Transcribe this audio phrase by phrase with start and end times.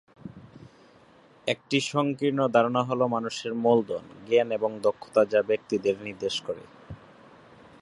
[1.47, 6.63] একটি সংকীর্ণ ধারণা হল মানুষের মূলধন, জ্ঞান এবং দক্ষতা যা ব্যক্তিদের নির্দেশ করে।